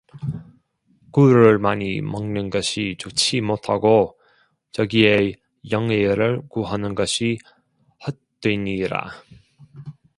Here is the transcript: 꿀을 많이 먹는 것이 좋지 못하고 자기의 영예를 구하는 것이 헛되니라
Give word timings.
꿀을 1.11 1.59
많이 1.59 2.01
먹는 2.01 2.49
것이 2.49 2.95
좋지 2.97 3.41
못하고 3.41 4.17
자기의 4.71 5.35
영예를 5.69 6.41
구하는 6.49 6.95
것이 6.95 7.37
헛되니라 8.07 9.11